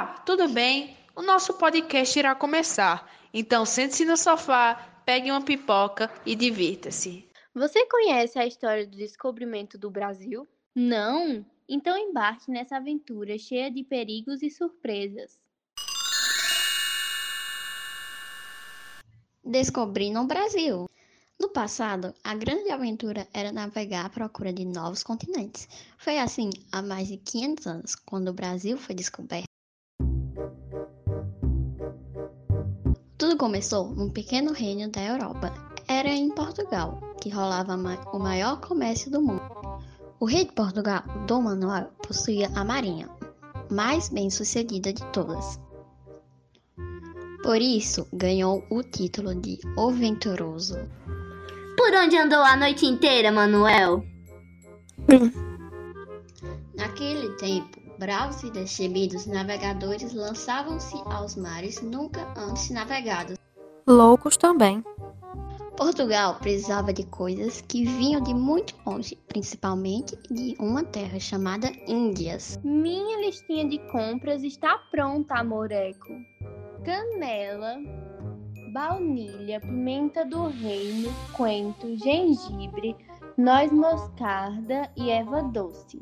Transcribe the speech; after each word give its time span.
Olá, 0.00 0.14
tudo 0.24 0.48
bem? 0.48 0.96
O 1.14 1.20
nosso 1.20 1.52
podcast 1.52 2.18
irá 2.18 2.34
começar. 2.34 3.06
Então 3.34 3.66
sente-se 3.66 4.06
no 4.06 4.16
sofá, 4.16 5.02
pegue 5.04 5.30
uma 5.30 5.44
pipoca 5.44 6.10
e 6.24 6.34
divirta-se. 6.34 7.28
Você 7.54 7.84
conhece 7.84 8.38
a 8.38 8.46
história 8.46 8.86
do 8.86 8.96
descobrimento 8.96 9.76
do 9.76 9.90
Brasil? 9.90 10.48
Não? 10.74 11.44
Então 11.68 11.98
embarque 11.98 12.50
nessa 12.50 12.78
aventura 12.78 13.36
cheia 13.36 13.70
de 13.70 13.84
perigos 13.84 14.42
e 14.42 14.48
surpresas. 14.48 15.38
Descobrindo 19.44 20.20
o 20.20 20.26
Brasil. 20.26 20.88
No 21.38 21.50
passado, 21.50 22.14
a 22.24 22.34
grande 22.34 22.70
aventura 22.70 23.28
era 23.34 23.52
navegar 23.52 24.06
à 24.06 24.08
procura 24.08 24.50
de 24.50 24.64
novos 24.64 25.02
continentes. 25.02 25.68
Foi 25.98 26.18
assim 26.18 26.48
há 26.72 26.80
mais 26.80 27.08
de 27.08 27.18
500 27.18 27.66
anos, 27.66 27.94
quando 27.94 28.28
o 28.28 28.32
Brasil 28.32 28.78
foi 28.78 28.94
descoberto. 28.94 29.49
Tudo 33.20 33.36
começou 33.36 33.90
num 33.94 34.08
pequeno 34.08 34.50
reino 34.50 34.90
da 34.90 35.02
Europa. 35.02 35.52
Era 35.86 36.08
em 36.08 36.30
Portugal, 36.30 36.98
que 37.20 37.28
rolava 37.28 37.76
o 38.14 38.18
maior 38.18 38.58
comércio 38.62 39.10
do 39.10 39.20
mundo. 39.20 39.42
O 40.18 40.24
rei 40.24 40.46
de 40.46 40.52
Portugal, 40.52 41.02
Dom 41.26 41.42
Manuel, 41.42 41.90
possuía 42.08 42.50
a 42.54 42.64
marinha, 42.64 43.10
mais 43.70 44.08
bem 44.08 44.30
sucedida 44.30 44.90
de 44.90 45.04
todas. 45.12 45.60
Por 47.42 47.60
isso, 47.60 48.08
ganhou 48.10 48.64
o 48.70 48.82
título 48.82 49.34
de 49.34 49.58
O 49.76 49.90
Venturoso. 49.90 50.78
Por 51.76 51.92
onde 51.92 52.16
andou 52.16 52.40
a 52.40 52.56
noite 52.56 52.86
inteira, 52.86 53.30
Manuel? 53.30 54.02
Naquele 56.74 57.36
tempo, 57.36 57.79
bravos 58.00 58.42
e 58.42 58.50
destemidos 58.50 59.26
navegadores 59.26 60.14
lançavam-se 60.14 60.96
aos 61.04 61.36
mares 61.36 61.82
nunca 61.82 62.32
antes 62.34 62.70
navegados. 62.70 63.36
Loucos 63.86 64.38
também. 64.38 64.82
Portugal 65.76 66.36
precisava 66.38 66.94
de 66.94 67.04
coisas 67.04 67.60
que 67.60 67.84
vinham 67.84 68.22
de 68.22 68.32
muito 68.32 68.74
longe, 68.86 69.18
principalmente 69.28 70.16
de 70.30 70.56
uma 70.58 70.82
terra 70.82 71.20
chamada 71.20 71.70
Índias. 71.86 72.58
Minha 72.64 73.20
listinha 73.20 73.68
de 73.68 73.78
compras 73.90 74.42
está 74.42 74.78
pronta, 74.90 75.34
amoreco. 75.34 76.08
Canela, 76.82 77.76
baunilha, 78.72 79.60
pimenta 79.60 80.24
do 80.24 80.46
reino, 80.48 81.10
coentro, 81.34 81.94
gengibre, 81.98 82.96
noz 83.36 83.70
moscarda 83.70 84.90
e 84.96 85.10
erva 85.10 85.42
doce. 85.42 86.00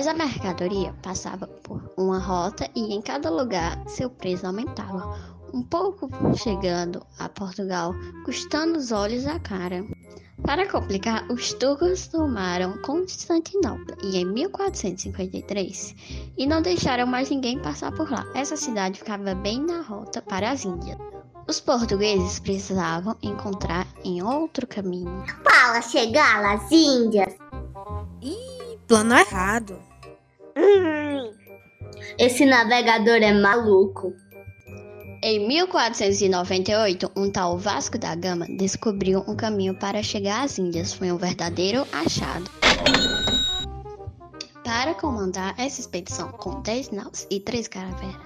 Mas 0.00 0.06
a 0.06 0.14
mercadoria 0.14 0.94
passava 1.02 1.46
por 1.46 1.92
uma 1.94 2.18
rota 2.18 2.66
e 2.74 2.94
em 2.94 3.02
cada 3.02 3.28
lugar 3.28 3.78
seu 3.86 4.08
preço 4.08 4.46
aumentava, 4.46 5.14
um 5.52 5.62
pouco 5.62 6.08
chegando 6.34 7.06
a 7.18 7.28
Portugal, 7.28 7.94
custando 8.24 8.78
os 8.78 8.92
olhos 8.92 9.26
a 9.26 9.38
cara. 9.38 9.84
Para 10.42 10.66
complicar, 10.66 11.30
os 11.30 11.52
turcos 11.52 12.08
tomaram 12.08 12.80
Constantinopla 12.80 13.94
e 14.02 14.16
em 14.16 14.24
1453 14.24 15.94
e 16.38 16.46
não 16.46 16.62
deixaram 16.62 17.06
mais 17.06 17.28
ninguém 17.28 17.58
passar 17.60 17.92
por 17.92 18.10
lá. 18.10 18.24
Essa 18.34 18.56
cidade 18.56 19.00
ficava 19.00 19.34
bem 19.34 19.60
na 19.60 19.82
rota 19.82 20.22
para 20.22 20.50
as 20.50 20.64
Índias. 20.64 20.96
Os 21.46 21.60
portugueses 21.60 22.40
precisavam 22.40 23.14
encontrar 23.20 23.86
em 24.02 24.22
outro 24.22 24.66
caminho 24.66 25.26
para 25.44 25.82
chegar 25.82 26.42
às 26.42 26.72
Índias. 26.72 27.34
Ih, 28.22 28.78
plano 28.88 29.14
errado. 29.14 29.89
Hum, 30.56 31.32
esse 32.18 32.44
navegador 32.44 33.22
é 33.22 33.32
maluco. 33.32 34.12
Em 35.22 35.46
1498, 35.46 37.10
um 37.14 37.30
tal 37.30 37.58
Vasco 37.58 37.98
da 37.98 38.14
Gama 38.14 38.46
descobriu 38.56 39.22
um 39.28 39.36
caminho 39.36 39.74
para 39.74 40.02
chegar 40.02 40.44
às 40.44 40.58
Índias. 40.58 40.94
Foi 40.94 41.12
um 41.12 41.18
verdadeiro 41.18 41.86
achado. 41.92 42.50
Para 44.64 44.94
comandar 44.94 45.54
essa 45.58 45.80
expedição 45.80 46.30
com 46.32 46.62
10 46.62 46.90
naus 46.90 47.26
e 47.30 47.40
3 47.40 47.68
caravelas, 47.68 48.16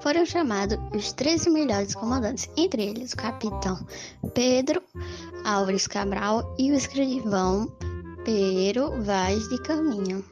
foram 0.00 0.24
chamados 0.24 0.78
os 0.94 1.12
13 1.12 1.50
melhores 1.50 1.94
comandantes, 1.94 2.48
entre 2.56 2.84
eles 2.84 3.12
o 3.14 3.16
capitão 3.16 3.84
Pedro 4.34 4.82
Álvares 5.44 5.86
Cabral 5.86 6.54
e 6.58 6.70
o 6.70 6.74
escrivão 6.74 7.66
Pero 8.24 9.02
Vaz 9.02 9.48
de 9.48 9.60
Caminho. 9.62 10.24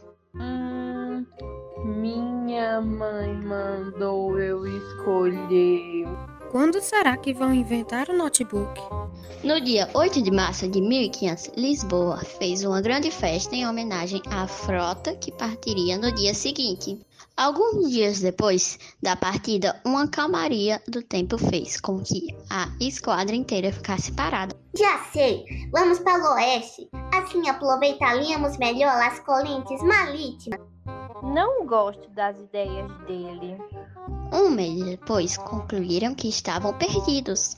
Minha 2.02 2.80
mãe 2.80 3.32
mandou 3.32 4.36
eu 4.36 4.66
escolher. 4.66 6.04
Quando 6.50 6.80
será 6.80 7.16
que 7.16 7.32
vão 7.32 7.54
inventar 7.54 8.08
o 8.08 8.18
notebook? 8.18 8.80
No 9.44 9.60
dia 9.60 9.88
8 9.94 10.20
de 10.20 10.32
março 10.32 10.66
de 10.66 10.80
1500, 10.80 11.52
Lisboa 11.56 12.16
fez 12.16 12.64
uma 12.64 12.80
grande 12.80 13.08
festa 13.12 13.54
em 13.54 13.68
homenagem 13.68 14.20
à 14.26 14.48
frota 14.48 15.14
que 15.14 15.30
partiria 15.30 15.96
no 15.96 16.12
dia 16.12 16.34
seguinte. 16.34 16.98
Alguns 17.36 17.88
dias 17.88 18.18
depois 18.18 18.80
da 19.00 19.14
partida, 19.14 19.80
uma 19.86 20.08
calmaria 20.08 20.82
do 20.88 21.04
tempo 21.04 21.38
fez 21.38 21.80
com 21.80 22.02
que 22.02 22.36
a 22.50 22.68
esquadra 22.80 23.36
inteira 23.36 23.70
ficasse 23.70 24.10
parada. 24.10 24.56
Já 24.76 24.98
sei, 25.12 25.44
vamos 25.70 26.00
para 26.00 26.20
o 26.20 26.34
oeste. 26.34 26.88
Assim 27.14 27.48
aproveitaríamos 27.48 28.58
melhor 28.58 29.00
as 29.00 29.20
correntes 29.20 29.80
marítimas. 29.84 30.71
Não 31.22 31.64
gosto 31.66 32.10
das 32.10 32.36
ideias 32.38 32.90
dele. 33.06 33.56
Um 34.32 34.50
mês 34.50 34.84
depois, 34.84 35.36
concluíram 35.36 36.14
que 36.14 36.28
estavam 36.28 36.74
perdidos. 36.74 37.56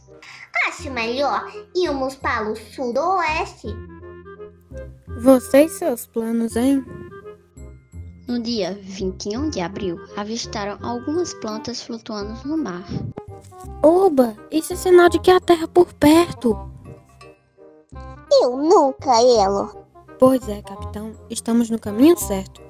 Acho 0.69 0.91
melhor 0.91 1.45
irmos 1.75 2.15
para 2.15 2.51
o 2.51 2.57
sudoeste. 2.57 3.69
Você 5.23 5.65
e 5.65 5.69
seus 5.69 6.07
planos, 6.07 6.57
hein? 6.57 6.85
No 8.27 8.41
dia 8.41 8.79
21 8.83 9.51
de 9.51 9.61
abril, 9.61 9.99
avistaram 10.17 10.79
algumas 10.83 11.35
plantas 11.35 11.83
flutuando 11.83 12.35
no 12.47 12.57
mar. 12.57 12.85
Oba, 13.83 14.35
isso 14.51 14.73
é 14.73 14.77
sinal 14.77 15.09
de 15.09 15.19
que 15.19 15.31
há 15.31 15.39
terra 15.39 15.69
por 15.69 15.93
perto. 15.93 16.57
Eu 18.31 18.57
nunca, 18.57 19.21
Elo. 19.21 19.85
Pois 20.19 20.49
é, 20.49 20.63
capitão, 20.63 21.13
estamos 21.29 21.69
no 21.71 21.79
caminho 21.79 22.17
certo. 22.17 22.64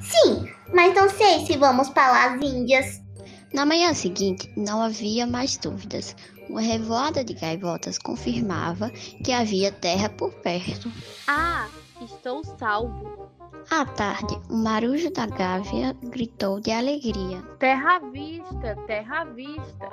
Sim, 0.00 0.48
mas 0.72 0.94
não 0.94 1.08
sei 1.08 1.46
se 1.46 1.56
vamos 1.56 1.88
para 1.90 2.34
as 2.34 2.42
Índias. 2.42 3.02
Na 3.52 3.64
manhã 3.64 3.94
seguinte, 3.94 4.52
não 4.56 4.82
havia 4.82 5.26
mais 5.26 5.56
dúvidas. 5.56 6.16
Uma 6.48 6.60
revoada 6.60 7.24
de 7.24 7.34
gaivotas 7.34 7.98
confirmava 7.98 8.90
que 8.90 9.32
havia 9.32 9.72
terra 9.72 10.08
por 10.08 10.32
perto. 10.34 10.90
Ah, 11.26 11.68
estou 12.02 12.44
salvo. 12.58 13.30
À 13.70 13.84
tarde, 13.86 14.38
o 14.50 14.56
marujo 14.56 15.10
da 15.10 15.26
gávea 15.26 15.96
gritou 16.02 16.60
de 16.60 16.70
alegria. 16.70 17.42
Terra 17.58 17.96
à 17.96 17.98
vista, 18.10 18.76
terra 18.86 19.22
à 19.22 19.24
vista. 19.24 19.88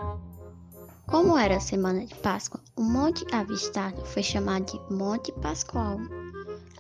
Como 1.07 1.38
era 1.38 1.57
a 1.57 1.59
semana 1.59 2.06
de 2.06 2.16
Páscoa, 2.16 2.59
o 2.75 2.81
monte 2.81 3.25
avistado 3.34 4.03
foi 4.06 4.23
chamado 4.23 4.66
de 4.66 4.94
Monte 4.94 5.31
Pascoal. 5.34 5.97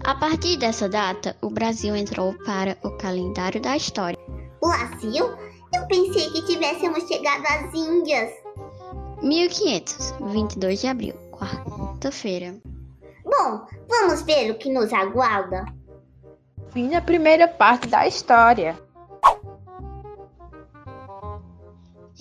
A 0.03 0.15
partir 0.15 0.57
dessa 0.57 0.89
data, 0.89 1.37
o 1.41 1.49
Brasil 1.49 1.95
entrou 1.95 2.33
para 2.43 2.75
o 2.83 2.97
calendário 2.97 3.61
da 3.61 3.77
história. 3.77 4.17
Brasil? 4.59 5.25
Eu 5.73 5.87
pensei 5.87 6.29
que 6.31 6.45
tivéssemos 6.45 7.07
chegado 7.07 7.43
às 7.45 7.73
Índias. 7.73 8.31
1500, 9.21 10.15
22 10.31 10.81
de 10.81 10.87
abril, 10.87 11.13
quarta-feira. 11.31 12.55
Bom, 13.23 13.65
vamos 13.87 14.23
ver 14.23 14.51
o 14.51 14.57
que 14.57 14.71
nos 14.71 14.91
aguarda. 14.91 15.65
Fim 16.71 16.89
da 16.89 17.01
primeira 17.01 17.47
parte 17.47 17.87
da 17.87 18.07
história. 18.07 18.79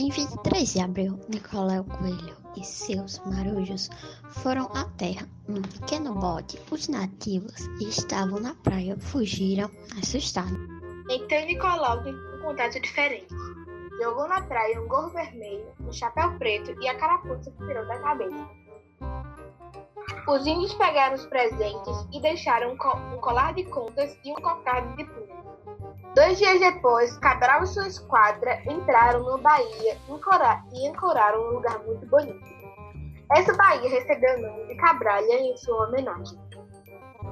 Em 0.00 0.08
23 0.08 0.72
de 0.72 0.80
abril, 0.80 1.20
Nicolau 1.28 1.84
Coelho 1.84 2.34
e 2.56 2.64
seus 2.64 3.18
marujos 3.18 3.90
foram 4.30 4.64
à 4.74 4.84
terra 4.96 5.28
num 5.46 5.60
pequeno 5.60 6.14
bote. 6.14 6.58
Os 6.70 6.88
nativos 6.88 7.68
estavam 7.82 8.40
na 8.40 8.54
praia, 8.54 8.96
fugiram 8.98 9.70
assustados. 10.00 10.58
Então 11.10 11.44
Nicolau 11.44 12.02
tem 12.02 12.14
um 12.14 12.40
contato 12.40 12.80
diferente. 12.80 13.28
Jogou 14.02 14.26
na 14.26 14.40
praia 14.40 14.80
um 14.80 14.88
gorro 14.88 15.10
vermelho, 15.10 15.66
um 15.80 15.92
chapéu 15.92 16.32
preto 16.38 16.74
e 16.80 16.88
a 16.88 16.96
carapuça 16.96 17.50
que 17.50 17.66
tirou 17.66 17.86
da 17.86 17.98
cabeça. 17.98 18.48
Os 20.26 20.46
índios 20.46 20.72
pegaram 20.72 21.14
os 21.14 21.26
presentes 21.26 22.06
e 22.10 22.22
deixaram 22.22 22.72
um 22.72 23.18
colar 23.18 23.52
de 23.52 23.64
contas 23.64 24.18
e 24.24 24.32
um 24.32 24.36
cocarde 24.36 24.96
de 24.96 25.04
pluma. 25.04 25.59
Dois 26.14 26.38
dias 26.38 26.58
depois, 26.58 27.16
Cabral 27.18 27.62
e 27.62 27.66
sua 27.68 27.86
esquadra 27.86 28.60
entraram 28.68 29.22
no 29.22 29.38
Bahia 29.38 29.96
e 30.72 30.88
ancoraram 30.88 31.40
um 31.40 31.50
lugar 31.54 31.78
muito 31.84 32.04
bonito. 32.06 32.40
Essa 33.32 33.52
baía 33.54 33.88
recebeu 33.88 34.38
o 34.38 34.42
nome 34.42 34.66
de 34.66 34.74
Cabralha 34.74 35.40
em 35.40 35.56
sua 35.56 35.86
homenagem. 35.86 36.36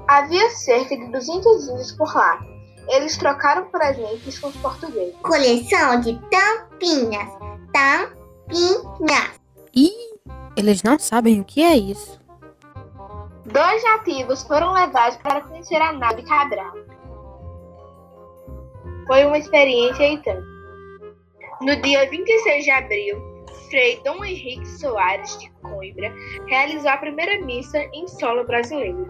Havia 0.07 0.49
cerca 0.51 0.97
de 0.97 1.11
200 1.11 1.69
índios 1.69 1.93
por 1.93 2.15
lá. 2.15 2.41
Eles 2.89 3.17
trocaram 3.17 3.69
presentes 3.69 4.39
com 4.39 4.49
os 4.49 4.57
portugueses. 4.57 5.15
Coleção 5.23 6.01
de 6.01 6.19
tampinhas. 6.31 7.29
Tampinhas. 7.73 9.41
Ih, 9.75 10.21
eles 10.57 10.83
não 10.85 10.99
sabem 10.99 11.41
o 11.41 11.45
que 11.45 11.63
é 11.63 11.77
isso. 11.77 12.19
Dois 13.45 13.83
nativos 13.83 14.43
foram 14.45 14.73
levados 14.73 15.17
para 15.19 15.41
conhecer 15.41 15.83
a 15.83 15.93
nave 15.93 16.23
Cabral. 16.23 16.75
Foi 19.09 19.25
uma 19.25 19.39
experiência 19.39 20.07
e 20.07 20.19
tanto. 20.19 20.47
No 21.63 21.81
dia 21.81 22.09
26 22.11 22.63
de 22.63 22.71
abril, 22.71 23.17
Frei 23.71 23.99
Dom 24.05 24.23
Henrique 24.23 24.67
Soares 24.67 25.39
de 25.39 25.51
Coimbra 25.63 26.13
realizou 26.47 26.91
a 26.91 26.99
primeira 26.99 27.41
missa 27.41 27.79
em 27.95 28.07
solo 28.07 28.45
brasileiro. 28.45 29.09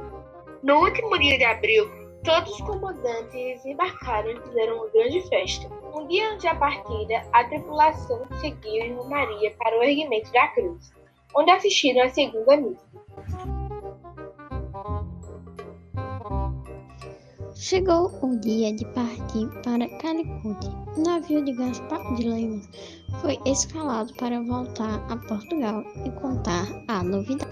No 0.63 0.85
último 0.85 1.19
dia 1.19 1.37
de 1.37 1.45
abril, 1.45 1.91
todos 2.23 2.53
os 2.53 2.61
comandantes 2.61 3.67
embarcaram 3.67 4.31
e 4.31 4.41
fizeram 4.41 4.77
uma 4.77 4.89
grande 4.91 5.21
festa. 5.29 5.69
Um 5.93 6.07
dia 6.07 6.31
antes 6.31 6.45
da 6.45 6.55
partida, 6.55 7.27
a 7.33 7.43
tripulação 7.45 8.25
seguiu 8.41 8.85
em 8.85 9.09
Maria 9.09 9.51
para 9.59 9.81
o 9.81 9.83
erguimento 9.83 10.31
da 10.31 10.47
cruz, 10.47 10.93
onde 11.35 11.51
assistiram 11.51 12.05
a 12.05 12.09
segunda 12.09 12.57
missa. 12.57 12.88
Chegou 17.61 18.17
o 18.23 18.37
dia 18.37 18.73
de 18.73 18.85
partir 18.95 19.49
para 19.65 19.89
Calicut. 19.99 20.65
O 20.97 21.03
navio 21.03 21.45
de 21.45 21.53
Gaspar 21.55 22.15
de 22.15 22.23
Lemos 22.23 22.69
foi 23.21 23.37
escalado 23.47 24.15
para 24.15 24.41
voltar 24.41 25.05
a 25.11 25.17
Portugal 25.17 25.83
e 26.07 26.11
contar 26.21 26.69
a 26.87 27.03
novidade. 27.03 27.51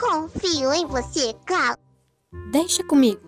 Confio 0.00 0.72
em 0.72 0.86
você, 0.86 1.34
Cal. 1.44 1.76
Deixa 2.52 2.82
comigo. 2.84 3.20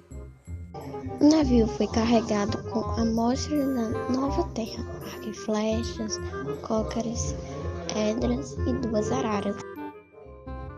O 1.20 1.28
navio 1.28 1.66
foi 1.66 1.86
carregado 1.88 2.56
com 2.70 2.80
amostras 2.98 3.66
da 3.74 3.90
nova 4.08 4.42
terra, 4.54 4.82
arco 5.04 5.28
e 5.28 5.34
flechas, 5.34 6.18
cócaras, 6.62 7.34
edras 7.94 8.56
e 8.66 8.72
duas 8.72 9.12
araras. 9.12 9.69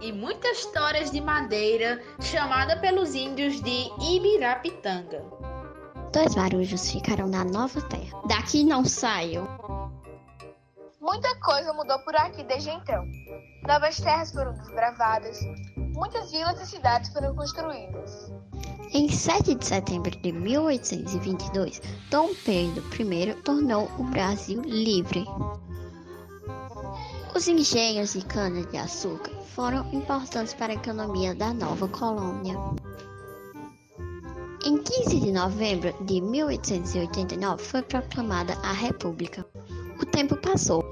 E 0.03 0.13
muitas 0.13 0.59
histórias 0.59 1.13
de 1.13 1.21
madeira, 1.21 2.03
chamada 2.21 2.77
pelos 2.81 3.15
índios 3.15 3.63
de 3.63 3.89
Ibirapitanga. 4.01 5.23
Dois 6.13 6.35
marujos 6.35 6.91
ficaram 6.91 7.29
na 7.29 7.45
nova 7.45 7.81
terra. 7.83 8.21
Daqui 8.27 8.65
não 8.65 8.85
saiam. 8.85 9.47
Muita 11.01 11.35
coisa 11.41 11.73
mudou 11.73 11.99
por 12.01 12.17
aqui 12.17 12.43
desde 12.43 12.71
então. 12.71 13.05
Novas 13.65 14.01
terras 14.01 14.33
foram 14.33 14.53
desbravadas, 14.55 15.39
muitas 15.95 16.33
vilas 16.33 16.61
e 16.61 16.67
cidades 16.67 17.13
foram 17.13 17.35
construídas. 17.37 18.33
Em 18.93 19.09
7 19.09 19.55
de 19.55 19.65
setembro 19.65 20.11
de 20.11 20.33
1822, 20.33 21.81
Dom 22.11 22.31
Pedro 22.45 22.83
I 23.01 23.35
tornou 23.43 23.89
o 23.99 24.05
Brasil 24.05 24.61
livre. 24.63 25.25
Os 27.35 27.49
engenhos 27.49 28.13
de 28.13 28.23
cana-de-açúcar 28.27 29.33
foram 29.55 29.91
importantes 29.91 30.53
para 30.53 30.75
a 30.75 30.77
economia 30.77 31.35
da 31.35 31.53
nova 31.55 31.89
colônia. 31.89 32.59
Em 34.67 34.77
15 34.77 35.19
de 35.19 35.33
novembro 35.33 35.95
de 36.05 36.21
1889 36.21 37.63
foi 37.63 37.81
proclamada 37.83 38.53
a 38.63 38.73
República. 38.73 39.47
O 40.01 40.05
tempo 40.05 40.37
passou. 40.37 40.85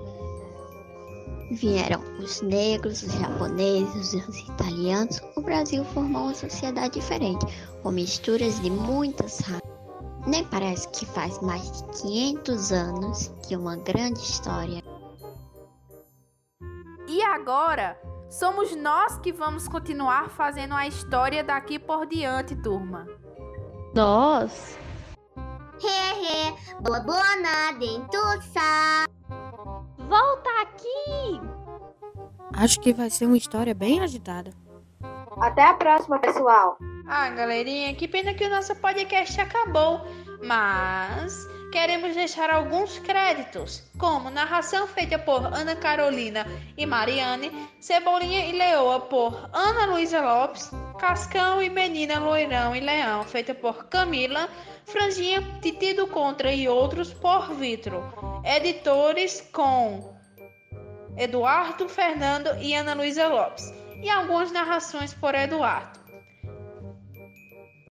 Vieram 1.52 2.02
os 2.18 2.40
negros, 2.40 3.02
os 3.02 3.12
japoneses, 3.12 4.14
os 4.14 4.38
italianos. 4.48 5.20
O 5.36 5.42
Brasil 5.42 5.84
formou 5.84 6.22
uma 6.22 6.34
sociedade 6.34 6.94
diferente, 6.94 7.44
com 7.82 7.90
misturas 7.90 8.58
de 8.62 8.70
muitas 8.70 9.40
raças. 9.40 9.70
Nem 10.26 10.44
parece 10.44 10.88
que 10.88 11.04
faz 11.04 11.38
mais 11.42 11.70
de 11.70 11.84
500 12.00 12.72
anos 12.72 13.30
que 13.46 13.54
uma 13.54 13.76
grande 13.76 14.20
história. 14.20 14.79
Agora, 17.40 17.98
somos 18.28 18.76
nós 18.76 19.16
que 19.16 19.32
vamos 19.32 19.66
continuar 19.66 20.28
fazendo 20.28 20.74
a 20.74 20.86
história 20.86 21.42
daqui 21.42 21.78
por 21.78 22.04
diante, 22.04 22.54
turma. 22.54 23.06
Nós? 23.94 24.78
Hehe, 25.82 26.54
boa 26.82 27.00
boa 27.00 27.36
na 27.36 27.72
dentuça. 27.78 29.06
Volta 29.96 30.50
aqui! 30.60 31.40
Acho 32.52 32.78
que 32.78 32.92
vai 32.92 33.08
ser 33.08 33.24
uma 33.24 33.38
história 33.38 33.74
bem 33.74 34.00
agitada. 34.00 34.52
Até 35.38 35.62
a 35.62 35.74
próxima, 35.74 36.18
pessoal! 36.18 36.76
Ah, 37.06 37.28
galerinha, 37.30 37.94
que 37.94 38.08
pena 38.08 38.34
que 38.34 38.44
o 38.44 38.50
nosso 38.50 38.74
podcast 38.76 39.40
acabou, 39.40 40.00
mas 40.42 41.46
queremos 41.72 42.14
deixar 42.14 42.50
alguns 42.50 42.98
créditos, 42.98 43.82
como 43.98 44.30
narração 44.30 44.86
feita 44.88 45.18
por 45.18 45.46
Ana 45.46 45.76
Carolina 45.76 46.46
e 46.76 46.84
Mariane, 46.84 47.68
Cebolinha 47.80 48.46
e 48.46 48.52
Leoa 48.52 49.00
por 49.00 49.48
Ana 49.52 49.86
Luísa 49.86 50.20
Lopes, 50.20 50.70
Cascão 50.98 51.62
e 51.62 51.70
Menina 51.70 52.18
Loirão 52.18 52.74
e 52.74 52.80
Leão, 52.80 53.22
feita 53.24 53.54
por 53.54 53.84
Camila, 53.84 54.48
Franjinha, 54.84 55.42
Titi 55.62 55.94
do 55.94 56.08
Contra 56.08 56.52
e 56.52 56.68
outros 56.68 57.12
por 57.12 57.54
Vitro. 57.54 58.02
Editores 58.44 59.40
com 59.52 60.16
Eduardo, 61.16 61.88
Fernando 61.88 62.50
e 62.60 62.74
Ana 62.74 62.94
Luísa 62.94 63.28
Lopes. 63.28 63.79
E 64.02 64.10
algumas 64.10 64.50
narrações 64.50 65.12
por 65.12 65.34
Eduardo. 65.34 65.99